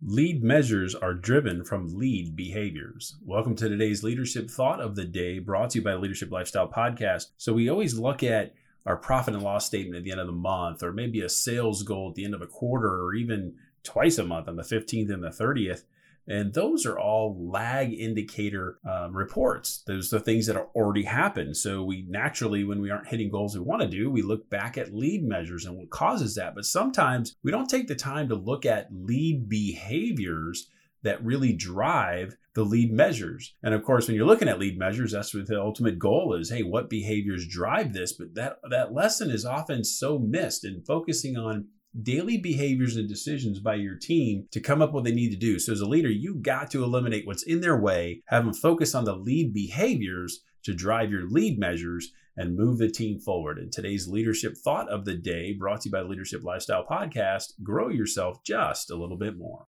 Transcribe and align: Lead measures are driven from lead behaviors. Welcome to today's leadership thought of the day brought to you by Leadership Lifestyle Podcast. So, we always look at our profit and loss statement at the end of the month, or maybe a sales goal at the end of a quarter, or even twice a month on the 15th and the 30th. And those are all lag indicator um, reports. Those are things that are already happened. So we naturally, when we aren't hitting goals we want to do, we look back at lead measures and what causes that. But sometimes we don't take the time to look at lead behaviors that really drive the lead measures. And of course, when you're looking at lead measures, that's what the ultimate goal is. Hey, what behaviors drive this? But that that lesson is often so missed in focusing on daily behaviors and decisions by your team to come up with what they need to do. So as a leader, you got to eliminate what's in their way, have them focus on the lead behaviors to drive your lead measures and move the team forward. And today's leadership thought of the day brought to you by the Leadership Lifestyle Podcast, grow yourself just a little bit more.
Lead 0.00 0.44
measures 0.44 0.94
are 0.94 1.12
driven 1.12 1.64
from 1.64 1.98
lead 1.98 2.36
behaviors. 2.36 3.16
Welcome 3.26 3.56
to 3.56 3.68
today's 3.68 4.04
leadership 4.04 4.48
thought 4.48 4.80
of 4.80 4.94
the 4.94 5.04
day 5.04 5.40
brought 5.40 5.70
to 5.70 5.78
you 5.78 5.84
by 5.84 5.94
Leadership 5.94 6.30
Lifestyle 6.30 6.68
Podcast. 6.68 7.30
So, 7.36 7.52
we 7.52 7.68
always 7.68 7.98
look 7.98 8.22
at 8.22 8.54
our 8.86 8.96
profit 8.96 9.34
and 9.34 9.42
loss 9.42 9.66
statement 9.66 9.96
at 9.96 10.04
the 10.04 10.12
end 10.12 10.20
of 10.20 10.28
the 10.28 10.32
month, 10.32 10.84
or 10.84 10.92
maybe 10.92 11.20
a 11.20 11.28
sales 11.28 11.82
goal 11.82 12.10
at 12.10 12.14
the 12.14 12.24
end 12.24 12.34
of 12.34 12.42
a 12.42 12.46
quarter, 12.46 13.02
or 13.02 13.12
even 13.14 13.56
twice 13.82 14.18
a 14.18 14.24
month 14.24 14.46
on 14.46 14.54
the 14.54 14.62
15th 14.62 15.12
and 15.12 15.24
the 15.24 15.30
30th. 15.30 15.82
And 16.28 16.52
those 16.52 16.84
are 16.84 16.98
all 16.98 17.50
lag 17.50 17.92
indicator 17.92 18.78
um, 18.88 19.16
reports. 19.16 19.82
Those 19.86 20.12
are 20.12 20.20
things 20.20 20.46
that 20.46 20.56
are 20.56 20.68
already 20.74 21.04
happened. 21.04 21.56
So 21.56 21.82
we 21.82 22.04
naturally, 22.08 22.64
when 22.64 22.80
we 22.82 22.90
aren't 22.90 23.08
hitting 23.08 23.30
goals 23.30 23.56
we 23.56 23.64
want 23.64 23.82
to 23.82 23.88
do, 23.88 24.10
we 24.10 24.22
look 24.22 24.50
back 24.50 24.76
at 24.76 24.94
lead 24.94 25.24
measures 25.24 25.64
and 25.64 25.76
what 25.76 25.90
causes 25.90 26.34
that. 26.34 26.54
But 26.54 26.66
sometimes 26.66 27.34
we 27.42 27.50
don't 27.50 27.68
take 27.68 27.88
the 27.88 27.94
time 27.94 28.28
to 28.28 28.34
look 28.34 28.66
at 28.66 28.88
lead 28.92 29.48
behaviors 29.48 30.68
that 31.02 31.24
really 31.24 31.52
drive 31.52 32.36
the 32.54 32.64
lead 32.64 32.92
measures. 32.92 33.54
And 33.62 33.72
of 33.72 33.84
course, 33.84 34.06
when 34.06 34.16
you're 34.16 34.26
looking 34.26 34.48
at 34.48 34.58
lead 34.58 34.78
measures, 34.78 35.12
that's 35.12 35.32
what 35.32 35.46
the 35.46 35.60
ultimate 35.60 35.98
goal 35.98 36.34
is. 36.34 36.50
Hey, 36.50 36.62
what 36.62 36.90
behaviors 36.90 37.46
drive 37.46 37.92
this? 37.92 38.12
But 38.12 38.34
that 38.34 38.56
that 38.68 38.92
lesson 38.92 39.30
is 39.30 39.44
often 39.44 39.84
so 39.84 40.18
missed 40.18 40.64
in 40.64 40.82
focusing 40.82 41.36
on 41.36 41.68
daily 42.02 42.38
behaviors 42.38 42.96
and 42.96 43.08
decisions 43.08 43.60
by 43.60 43.74
your 43.74 43.96
team 43.96 44.46
to 44.52 44.60
come 44.60 44.82
up 44.82 44.90
with 44.90 44.94
what 44.94 45.04
they 45.04 45.14
need 45.14 45.30
to 45.30 45.36
do. 45.36 45.58
So 45.58 45.72
as 45.72 45.80
a 45.80 45.88
leader, 45.88 46.10
you 46.10 46.34
got 46.34 46.70
to 46.72 46.84
eliminate 46.84 47.26
what's 47.26 47.42
in 47.42 47.60
their 47.60 47.78
way, 47.78 48.22
have 48.26 48.44
them 48.44 48.54
focus 48.54 48.94
on 48.94 49.04
the 49.04 49.16
lead 49.16 49.52
behaviors 49.52 50.40
to 50.64 50.74
drive 50.74 51.10
your 51.10 51.28
lead 51.28 51.58
measures 51.58 52.12
and 52.36 52.56
move 52.56 52.78
the 52.78 52.90
team 52.90 53.18
forward. 53.18 53.58
And 53.58 53.72
today's 53.72 54.08
leadership 54.08 54.56
thought 54.56 54.88
of 54.90 55.04
the 55.04 55.14
day 55.14 55.52
brought 55.52 55.82
to 55.82 55.88
you 55.88 55.92
by 55.92 56.02
the 56.02 56.08
Leadership 56.08 56.44
Lifestyle 56.44 56.84
Podcast, 56.84 57.52
grow 57.62 57.88
yourself 57.88 58.44
just 58.44 58.90
a 58.90 58.96
little 58.96 59.16
bit 59.16 59.36
more. 59.36 59.68